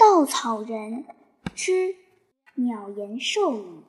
[0.00, 1.04] 稻草人
[1.54, 1.94] 之
[2.54, 3.82] 鸟言兽语。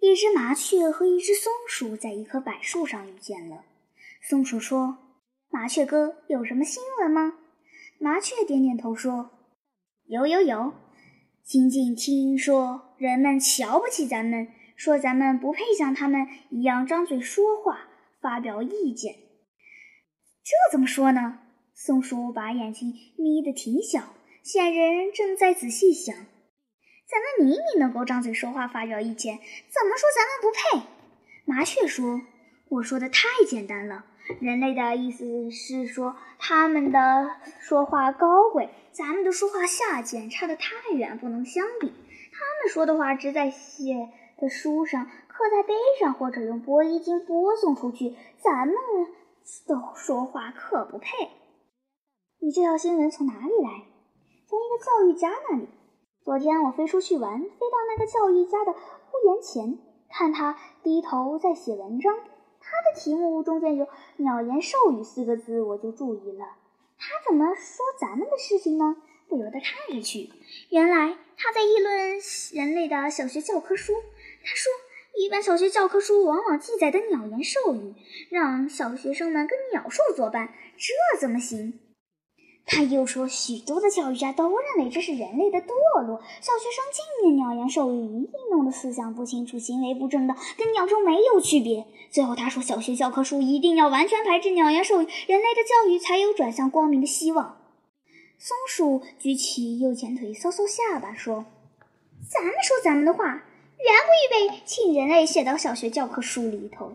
[0.00, 3.64] 一只麻雀和一只松鼠在一棵柏树上遇见了。
[4.22, 4.98] 松鼠说
[5.50, 7.40] ：“麻雀哥，有什么新闻吗？”
[7.98, 9.30] 麻雀点点头说
[10.06, 10.72] ：“有有有，
[11.42, 17.88] 仅仅听说人们瞧不起咱们，说咱们不配像他们一样张嘴说话、
[18.20, 19.16] 发表意见。
[20.44, 21.40] 这怎么说呢？”
[21.74, 24.14] 松鼠把眼睛眯得挺小。
[24.48, 30.88] 显然正在仔细想，咱们明明能够张嘴说话、发表意见，怎么说咱们不配？
[31.44, 32.22] 麻雀说
[32.70, 34.06] ：“我说的太简单了，
[34.40, 37.30] 人类的意思是说他们的
[37.60, 41.88] 说话高贵，咱们的说话下贱，差得太远，不能相比。
[41.88, 44.08] 他们说的话只在写
[44.38, 48.74] 的书上，刻在碑上，或者用播音机播送出去，咱们
[49.66, 51.28] 的说话可不配。
[52.40, 53.82] 你这条新闻从哪里来？”
[54.48, 55.68] 从一个教育家那里。
[56.24, 59.78] 昨天我飞出去玩，飞到那个教育家的屋檐前，
[60.08, 62.16] 看他低头在写文章。
[62.58, 63.86] 他的题目中间有
[64.16, 66.56] “鸟言兽语”四个字，我就注意了。
[66.98, 68.96] 他怎么说咱们的事情呢？
[69.28, 70.30] 不由得看着去。
[70.70, 72.18] 原来他在议论
[72.54, 73.92] 人类的小学教科书。
[74.42, 74.72] 他说，
[75.18, 77.94] 一般小学教科书往往记载的鸟言兽语，
[78.30, 81.78] 让小学生们跟鸟兽作伴，这怎么行？
[82.70, 86.20] 他又说，许多的教育家都认为这是人类的堕落。
[86.42, 91.86] 小学生尽念鸟言兽语，一定弄得思想不清楚，行为不正当，跟鸟兽没有区别。
[92.10, 97.58] 最后他说，小学教科书一定要完全排斥鸟言兽语，人类的教育才有转向光明的希望。
[98.38, 101.46] 松鼠举起右前腿，搔搔下巴说
[102.30, 106.92] ：“咱们说咱们的话，原不预备请人类写到小学教科书里头。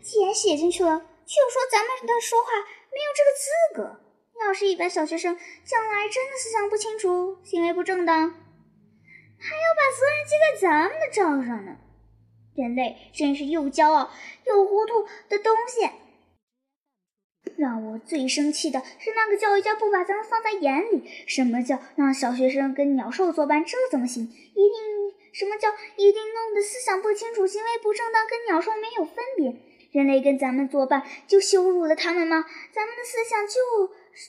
[0.00, 2.48] 既然写进去了，就说咱们的说话
[2.90, 4.00] 没有这个资格。”
[4.46, 8.30] 要是一般小学生将来真的思想不清楚，行为不正当，
[9.38, 11.76] 还要把责任记在咱们的账上呢。
[12.56, 14.10] 人类真是又骄傲
[14.46, 15.88] 又糊涂的东西。
[17.56, 21.08] 让我最生气的是那个教育家不把咱们放在眼里。
[21.26, 23.64] 什么叫让小学生跟鸟兽作伴？
[23.64, 24.24] 这怎么行？
[24.24, 24.74] 一定
[25.32, 29.54] 什么叫一定弄得思想不清楚，行为不正当，跟鸟兽没有分别？
[29.92, 32.44] 人类跟咱们作伴就羞辱了他们吗？
[32.72, 33.54] 咱们的思想就？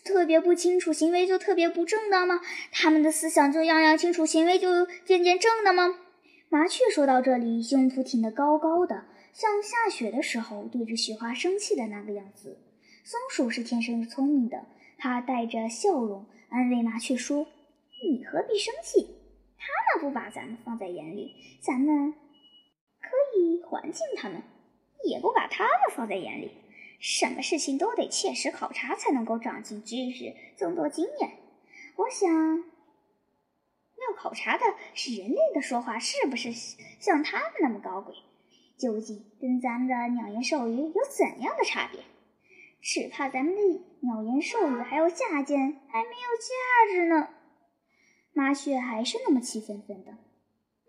[0.04, 2.40] 特别不清楚，行为就特别不正当吗？
[2.72, 5.96] 他们的思想就样样清楚，行为就渐渐正的吗？
[6.50, 12.60] 麻雀说到这里，胸脯挺得高高的，像下雪的时候对着雪花生气的那个样子。
[13.04, 14.66] 松鼠是天生聪明的，
[14.98, 17.48] 它带着笑容安慰麻雀说
[18.04, 19.08] ：“你何必生气？
[19.58, 22.14] 他们不把咱们放在眼里，咱们
[23.02, 24.42] 可以环境他们；
[25.04, 26.52] 也不把他们放在眼里。”
[27.02, 31.32] 什么事情都得切实考察，才能够长进知识、增多经验。
[31.98, 32.30] 我想
[32.60, 34.64] 要考察的
[34.94, 36.54] 是人类的说话是不是
[37.00, 38.14] 像他们那么高贵，
[38.78, 42.02] 究竟跟咱们的鸟言兽语有怎样的差别？
[42.82, 43.62] 只怕咱们的
[44.02, 47.30] 鸟言兽语还有下贱，还没有价值呢。
[48.34, 50.18] 麻雀还是那么气愤愤的。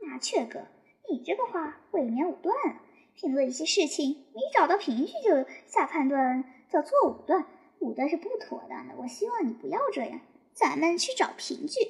[0.01, 0.69] 麻雀哥，
[1.11, 2.81] 你这个话未免武断了。
[3.15, 7.47] 评论一些事情，没找到凭据就下判断，叫做武断。
[7.81, 8.95] 武断是不妥当的。
[8.99, 10.21] 我希望你不要这样。
[10.55, 11.81] 咱们去找凭据，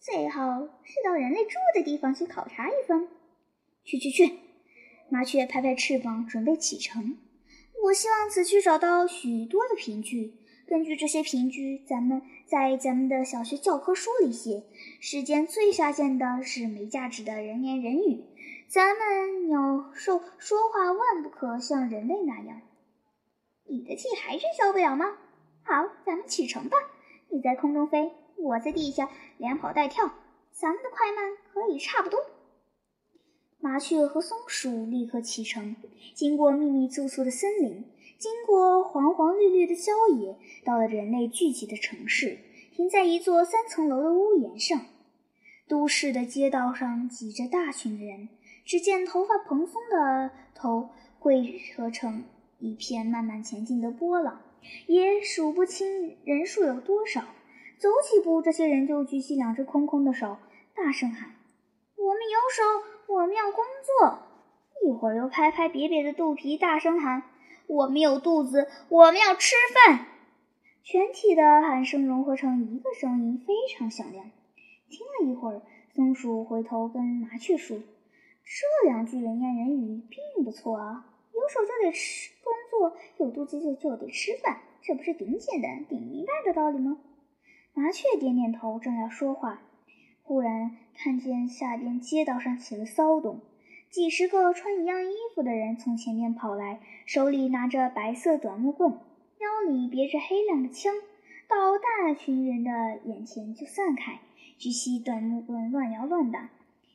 [0.00, 3.08] 最好是到人类住的地方去考察一番。
[3.84, 4.38] 去去去！
[5.08, 7.18] 麻雀拍拍翅膀，准备启程。
[7.84, 10.38] 我希望此去找到许多的凭据。
[10.66, 14.62] 根据这些凭据，咱们在咱们的小学教科书里写：
[15.00, 18.24] 世间最下贱的是没价值的人言人语。
[18.72, 22.62] 咱们鸟兽说话万不可像人类那样。
[23.68, 25.14] 你的气还是消不了吗？
[25.62, 26.78] 好，咱们启程吧。
[27.28, 30.10] 你在空中飞，我在地下连跑带跳，
[30.52, 32.18] 咱们的快慢可以差不多。
[33.60, 35.76] 麻雀和松鼠立刻启程，
[36.14, 37.84] 经过密密簇簇的森林，
[38.16, 42.38] 经过黄黄绿绿的郊野，到了人类聚集的城市，
[42.74, 44.80] 停在一座三层楼的屋檐上。
[45.68, 48.30] 都市的街道上挤着大群人。
[48.64, 52.24] 只见头发蓬松的头汇合成
[52.58, 54.40] 一片慢慢前进的波浪，
[54.86, 57.22] 也数不清人数有多少。
[57.78, 60.36] 走几步，这些人就举起两只空空的手，
[60.74, 61.30] 大声喊
[61.98, 64.20] ：“我们有手，我们要工作。”
[64.86, 67.24] 一会儿又拍拍瘪瘪的肚皮，大声喊
[67.66, 70.06] ：“我们有肚子，我们要吃饭。”
[70.84, 74.30] 全体的喊声融合成一个声音，非常响亮。
[74.88, 75.62] 听了一会儿，
[75.94, 77.78] 松鼠回头跟麻雀说。
[78.44, 86.98] 这两句人言人语并不错啊，有手就得吃工作，有肚子就就得吃饭，这不是顶简单、顶明白的道理吗？
[87.74, 89.62] 麻雀点点头，正要说话，
[90.22, 93.40] 忽然看见下边街道上起了骚动，
[93.90, 100.92] 几十个穿一样衣服的人从前面跑来，手里拿着白色短木棍，腰里别着黑亮的枪，
[101.48, 104.20] 到大群人的眼前就散开，
[104.58, 106.50] 举起短木棍乱摇乱打，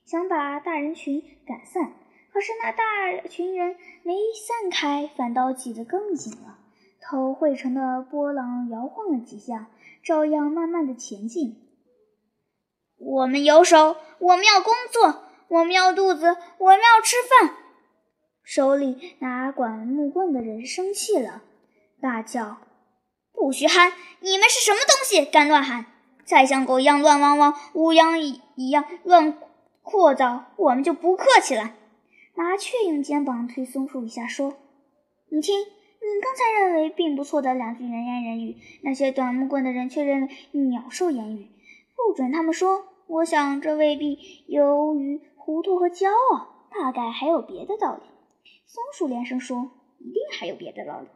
[0.07, 1.91] 想把大人群赶散。
[2.31, 6.59] 可是那大群人没散开，反倒挤得更紧了。
[7.01, 9.67] 头汇成的波浪摇晃了几下，
[10.03, 11.61] 照样慢慢的前进。
[12.97, 17.55] 我们有手，我们要工作，我们要肚子，我们要吃饭。
[18.43, 21.41] 手里拿管木棍的人生气了，
[21.99, 22.57] 大叫
[23.33, 23.91] ：“不许喊！
[24.21, 25.85] 你们是什么东西，敢乱喊？
[26.23, 29.37] 再像狗一样乱汪汪，乌泱一样乱
[29.89, 31.73] 扩噪，我们就不客气了。”
[32.35, 34.53] 麻雀用肩膀推松树一下，说
[35.31, 41.47] ：“你听，你刚才认为并不错的两句人言人语，那些短木棍的人却认为鸟兽言语，
[41.95, 42.83] 不准他们说。
[43.07, 48.01] 我想这未必由于糊涂和骄傲，大概还有别的道理。”
[48.67, 51.07] 松鼠连声说：“一定还有别的道理，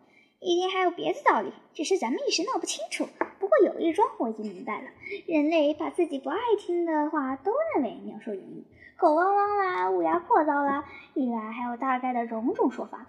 [0.42, 3.08] 一定还有别的道理，只是咱们一时闹不清楚。
[3.40, 4.88] 不过有一桩我已经明白了：
[5.28, 8.66] 人类把自己不爱听的话都认为鸟兽语。”
[8.98, 13.08] 狗汪汪啦，乌鸦破噪啦，一来还有大概的种种说法。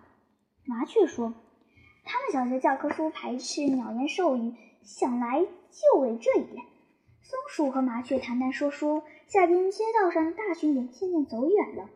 [0.65, 1.33] 麻雀说
[2.05, 6.65] ：“他们小学教科书排斥鸟言兽语，想来就为这一点。”
[7.25, 11.89] 松鼠和麻雀谈谈说说，下边街道上大群人渐渐走远了，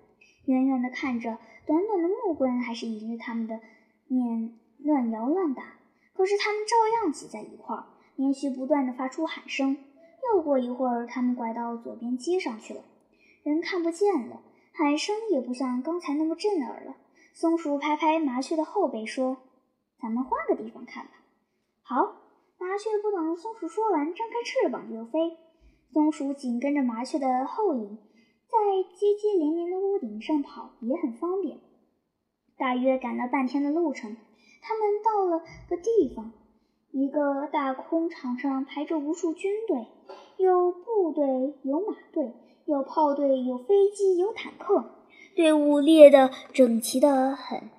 [0.47, 1.37] 远远的看着，
[1.67, 3.61] 短短的木棍还是迎着他们的
[4.06, 5.75] 面乱摇乱打。
[6.14, 7.87] 可是他们照样挤在一块儿，
[8.17, 9.76] 连续不断的发出喊声。
[10.32, 12.81] 又过一会儿，他们拐到左边街上去了。
[13.43, 14.40] 人看不见了，
[14.73, 16.96] 喊声也不像刚才那么震耳了。
[17.32, 19.37] 松鼠拍拍麻雀的后背说
[20.00, 21.12] ：“咱们换个地方看吧。”
[21.84, 22.17] 好，
[22.58, 25.37] 麻雀不等松鼠说完，张开翅膀就飞。
[25.93, 27.99] 松鼠紧跟着麻雀的后影，
[28.49, 28.58] 在
[28.94, 31.58] 接接连连的屋顶上跑也很方便。
[32.56, 34.17] 大约赶了半天的路程，
[34.66, 36.32] 他们到了个地方，
[36.90, 39.86] 一个大空场上排着无数军队，
[40.38, 42.32] 有部队，有马队。
[42.66, 44.90] 有炮队，有飞机，有坦克，
[45.36, 47.70] 队伍列得整齐得很。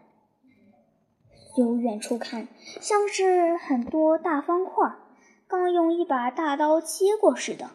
[1.58, 2.48] 由远处看，
[2.80, 4.96] 像是很多大方块，
[5.46, 7.72] 刚用一把大刀切过似的。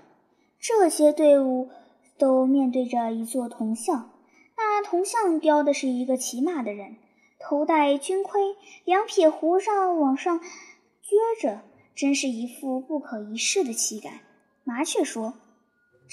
[0.58, 1.68] 这些队伍
[2.16, 4.10] 都面对着一座铜像，
[4.56, 6.96] 那铜像雕的是一个骑马的人，
[7.42, 11.60] 头戴军盔，两撇胡上往上撅着，
[11.94, 14.20] 真是一副不可一世的气概。
[14.64, 15.34] 麻雀说。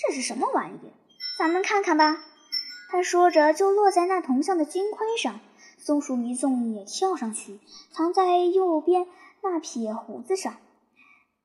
[0.02, 0.94] 这是什么玩意？
[1.38, 2.24] 咱们看看吧。
[2.90, 5.42] 他说着，就落在那铜像的金盔上。
[5.78, 7.60] 松鼠一纵也跳上去，
[7.92, 9.08] 藏在右边
[9.42, 10.56] 那撇胡子上。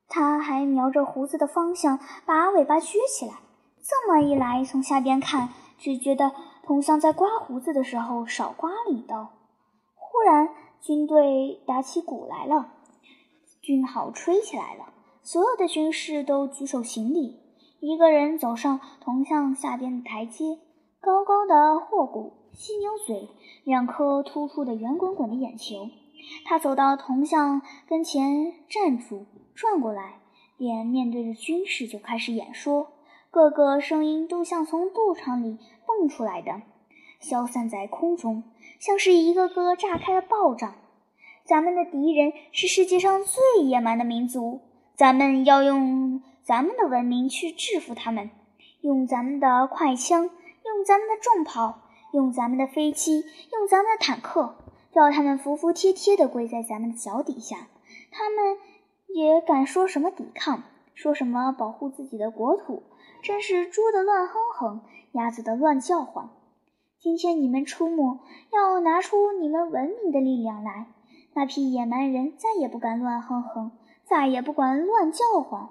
[0.08, 3.34] 他还瞄着胡子的方向，把尾巴撅起来。
[3.82, 6.32] 这么一来，从下边看，只觉得
[6.62, 9.32] 铜像在刮胡子的时候少刮了一刀。
[10.24, 10.48] 突然，
[10.80, 12.72] 军队打起鼓来了，
[13.60, 17.42] 军号吹起来了，所有的军士都举手行礼。
[17.78, 20.58] 一个人走上铜像下边的台阶，
[20.98, 23.28] 高高的霍骨，犀牛嘴，
[23.64, 25.90] 两颗突出的圆滚滚的眼球。
[26.46, 30.20] 他走到铜像跟前站住，转过来，
[30.56, 32.92] 脸面对着军士就开始演说，
[33.30, 36.62] 个个声音都像从肚肠里蹦出来的，
[37.24, 38.44] 消散在空中，
[38.78, 40.74] 像是一个个炸开的爆仗。
[41.44, 44.60] 咱们的敌人是世界上最野蛮的民族，
[44.94, 46.22] 咱们要用。
[46.46, 48.28] 咱们的文明去制服他们，
[48.82, 51.80] 用咱们的快枪，用咱们的重炮，
[52.12, 54.54] 用咱们的飞机，用咱们的坦克，
[54.92, 57.68] 要他们服服帖帖地跪在咱们的脚底下。
[58.10, 58.58] 他们
[59.08, 60.64] 也敢说什么抵抗，
[60.94, 62.82] 说什么保护自己的国土？
[63.22, 64.80] 真是猪的乱哼哼，
[65.12, 66.28] 鸭子的乱叫唤。
[67.04, 68.18] 今天你们出没，
[68.50, 70.86] 要拿出你们文明的力量来。
[71.34, 73.72] 那批野蛮人再也不敢乱哼哼，
[74.06, 75.68] 再也不敢乱叫唤。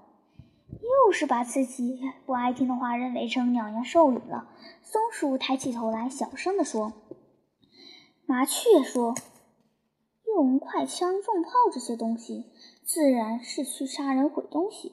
[0.70, 4.48] 又是把自己不爱听的话认为成鸟言兽语了。
[4.84, 6.94] 松鼠抬起头来，小声地说
[8.28, 9.16] ：“麻雀说，
[10.28, 12.46] 用快枪、重炮这些东西，
[12.84, 14.92] 自然是去杀人毁东西。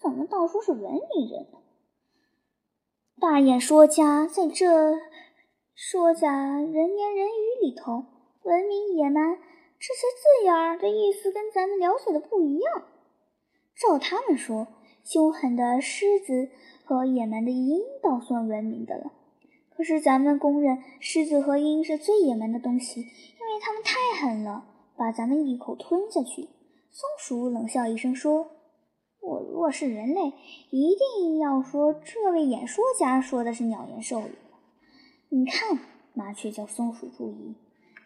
[0.00, 1.58] 怎么倒说是文明人呢？”
[3.22, 4.96] 大演说家在这
[5.76, 8.06] 说家人言人语里头，
[8.44, 9.36] 文明野蛮
[9.78, 12.82] 这些字眼儿的意思跟咱们了解的不一样。
[13.76, 14.66] 照他们说。
[15.04, 16.48] 凶狠的狮子
[16.84, 19.12] 和野蛮的鹰倒算文明的了，
[19.70, 24.64] 可是咱们公认狮子和鹰是最野蛮的东西，因为它们太狠了，
[24.96, 26.48] 把咱们一口吞下去。
[26.90, 28.48] 松鼠冷笑一声说
[29.22, 30.32] ：“我如果是人类，
[30.70, 34.32] 一定要说这位演说家说的是鸟言兽语。
[35.28, 35.78] 你看，
[36.14, 37.56] 麻雀叫松鼠注意，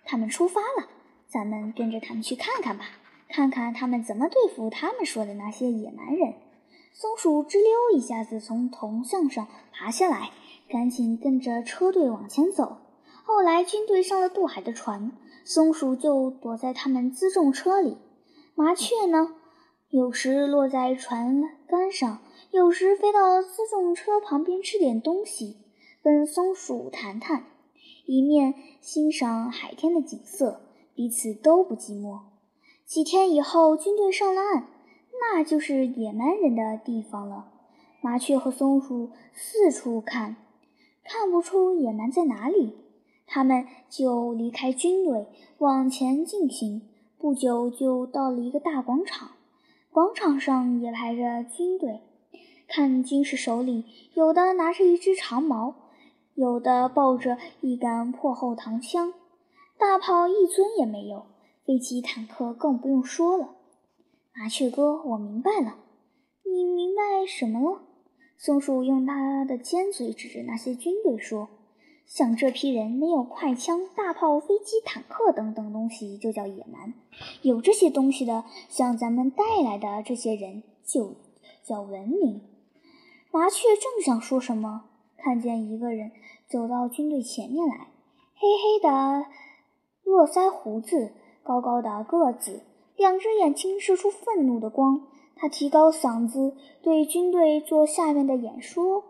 [0.05, 0.89] 他们出发了，
[1.29, 2.87] 咱们跟着他们去看看吧，
[3.29, 6.35] 看看他们怎么对付他们说的那些野蛮人。
[6.95, 10.31] 松鼠吱溜一下子从铜像上爬下来，
[10.69, 12.79] 赶紧跟着车队往前走。
[13.23, 15.13] 后来军队上了渡海的船，
[15.45, 17.99] 松鼠就躲在他们辎重车里。
[18.55, 19.35] 麻雀呢？
[19.91, 25.59] 有时落在船杆上，有时飞到辎重车旁边吃点东西，
[26.03, 27.45] 跟松鼠谈谈，
[28.07, 30.63] 一面欣赏海天的景色，
[30.95, 32.21] 彼此都不寂寞。
[32.87, 34.69] 几天以后，军队上了岸，
[35.21, 37.53] 那就是野蛮人的地方了。
[38.01, 40.37] 麻雀和松鼠四处看，
[41.05, 42.79] 看不出野蛮在哪里，
[43.27, 45.27] 他们就离开军队，
[45.59, 46.83] 往前进行。
[47.19, 49.33] 不久就到了一个大广场。
[49.91, 52.01] 广场上也排着军队，
[52.67, 55.75] 看军士手里有的拿着一支长矛，
[56.41, 59.13] 有的抱着一杆破后膛枪，
[59.79, 61.27] 大炮一尊也没有，
[61.67, 63.57] 飞机坦克更不用说了。
[64.35, 65.77] 麻雀哥，我明白了，
[66.51, 67.83] 你明白什么了？
[68.39, 71.51] 松鼠用它的尖嘴指着那些军队说。
[72.07, 76.95] 像这批人没有快枪、大炮、飞机、坦克等等东西，就叫野蛮；
[77.43, 81.15] 有这些东西的，像咱们带来的这些人，就
[81.63, 82.41] 叫文明。
[83.31, 84.90] 麻雀正想说什么，
[85.23, 86.11] 看见一个人
[86.49, 87.89] 走到军队前面来，
[88.35, 89.27] 黑黑的
[90.05, 91.13] 络腮胡子，
[91.43, 92.63] 高高的个子，
[92.97, 95.03] 两只眼睛射出愤怒的光。
[95.37, 99.05] 他提高嗓子对军队做下面的演说。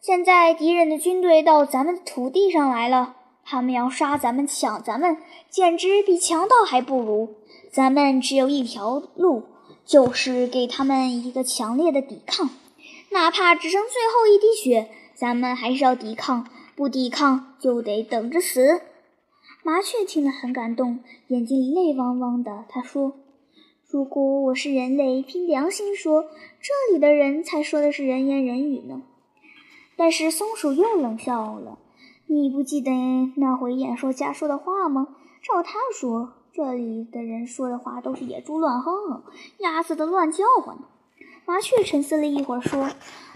[0.00, 5.16] 现在敌人的军队到咱们的土地上来了，他们要杀咱们、抢咱们，
[5.48, 7.34] 简直比强盗还不如。
[7.72, 9.42] 咱们只有一条路，
[9.84, 12.48] 就是给他们一个强烈的抵抗，
[13.10, 14.88] 哪怕只剩最后一滴血，
[15.20, 16.46] 咱们还是要抵抗。
[16.74, 18.80] 不抵抗就得等着死。
[19.62, 22.64] 麻雀听了很感动，眼睛泪汪汪的。
[22.70, 23.12] 他说
[23.86, 29.02] ：“如果我是人类，凭良心说，这里的人才说的是人言人语呢。”
[29.94, 31.78] 但是松鼠又冷笑了。
[32.26, 32.90] 你不记得
[33.36, 35.08] 那回演说家说的话吗？
[35.42, 39.22] 照他说，这里的人说的话都是野猪乱哼哼，
[39.58, 40.84] 鸭子的乱叫唤呢。
[41.50, 42.90] 麻雀沉思了一会儿，说：“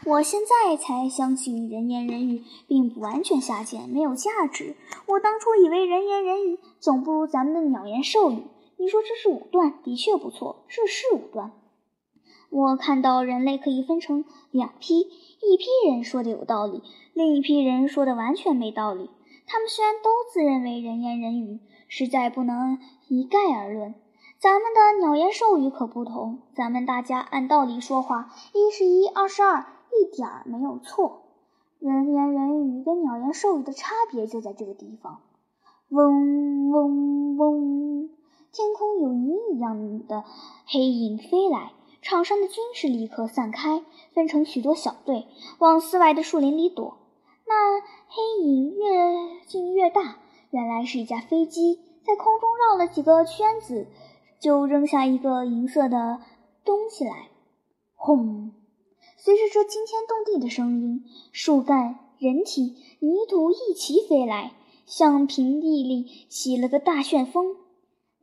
[0.06, 4.76] 我现在才相信人言人语并不完全下贱，没有价值。
[5.08, 8.44] 我当初以为人言人语总不如咱们的鸟言兽语。
[8.76, 11.50] 你说这是武断，的确不错，这是武断。
[12.50, 15.08] 我看到人类可以分成两批。”
[15.42, 19.10] 一批人说的有道理，另一批人说的完全没道理。
[19.44, 22.78] 他们虽然都自认为人言人语，实在不能
[23.08, 23.96] 一概而论。
[24.44, 31.22] 咱们的鸟言兽语可不同，咱们大家按道理说话，一是一，二是二，一点儿没有错。
[31.78, 35.22] 人言人语跟鸟言兽语的差别就在这个地方。
[35.88, 38.10] 嗡嗡嗡，
[38.52, 40.24] 天空有云一样的
[40.66, 41.72] 黑影飞来。
[42.02, 43.82] 场上的军士立刻散开，
[44.12, 45.26] 分成许多小队，
[45.58, 46.98] 往寺外的树林里躲。
[47.46, 50.18] 那黑影越近越大，
[50.50, 53.86] 原来是一架飞机，在空中绕了几个圈子，
[54.40, 56.20] 就扔下一个银色的
[56.64, 57.28] 东西来。
[57.94, 58.52] 轰！
[59.16, 64.52] 随着这惊天动地的声音，树干、人体、泥土一齐飞来，
[64.86, 67.56] 向平地里起了个大旋风。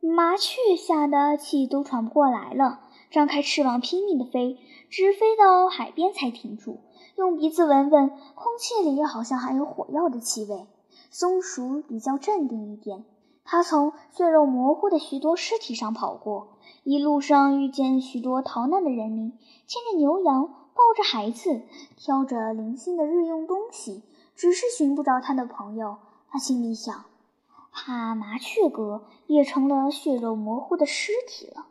[0.00, 2.80] 麻雀吓得气都喘不过来了。
[3.10, 6.80] 张开翅膀拼命地飞，直飞到海边才停住。
[7.16, 10.66] 用鼻子闻闻，空气里好像还有火药的气味。
[11.10, 13.04] 松鼠比较镇定一点，
[13.44, 21.62] 他从血肉模糊的许多尸体上跑过，一路上遇见许多逃难的人民，牵着牛羊，抱着孩子，
[21.96, 24.02] 挑着零星的日用东西，
[24.34, 25.98] 只是寻不着他的朋友。
[26.30, 27.04] 他心里想：
[27.70, 31.66] 怕麻雀哥也成了血肉模糊的尸体了。